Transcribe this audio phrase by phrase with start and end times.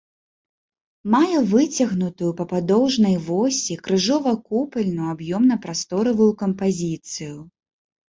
[1.15, 7.35] Мае выцягнутую па падоўжнай восі крыжова-купальную аб'ёмна-прасторавую кампазіцыю.